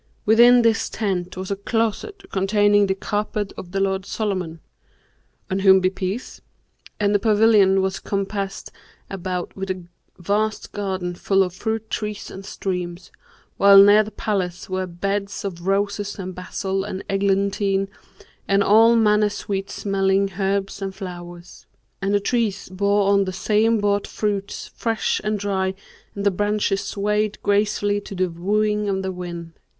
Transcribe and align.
Within 0.25 0.63
this 0.63 0.89
tent 0.89 1.37
was 1.37 1.51
a 1.51 1.55
closet 1.55 2.23
containing 2.31 2.87
the 2.87 2.95
carpet 2.95 3.53
of 3.55 3.69
the 3.71 3.79
lord 3.79 4.03
Solomon 4.03 4.59
(on 5.47 5.59
whom 5.59 5.79
be 5.79 5.91
peace!); 5.91 6.41
and 6.99 7.13
the 7.13 7.19
pavilion 7.19 7.83
was 7.83 7.99
compassed 7.99 8.71
about 9.11 9.55
with 9.55 9.69
a 9.69 9.83
vast 10.17 10.71
garden 10.71 11.13
full 11.13 11.43
of 11.43 11.53
fruit 11.53 11.87
trees 11.91 12.31
and 12.31 12.43
streams; 12.47 13.11
while 13.57 13.77
near 13.79 14.01
the 14.01 14.09
palace 14.09 14.67
were 14.67 14.87
beds 14.87 15.45
of 15.45 15.67
roses 15.67 16.17
and 16.17 16.33
basil 16.33 16.83
and 16.83 17.03
eglantine 17.07 17.87
and 18.47 18.63
all 18.63 18.95
manner 18.95 19.29
sweet 19.29 19.69
smelling 19.69 20.31
herbs 20.39 20.81
and 20.81 20.95
flowers. 20.95 21.67
And 22.01 22.11
the 22.15 22.19
trees 22.19 22.69
bore 22.69 23.11
on 23.13 23.25
the 23.25 23.33
same 23.33 23.77
boughs 23.79 24.07
fruits 24.09 24.67
fresh 24.73 25.21
and 25.23 25.37
dry 25.37 25.75
and 26.15 26.25
the 26.25 26.31
branches 26.31 26.81
swayed 26.83 27.37
gracefully 27.43 28.01
to 28.01 28.15
the 28.15 28.31
wooing 28.31 28.89
of 28.89 29.03
the 29.03 29.11
wind. 29.11 29.53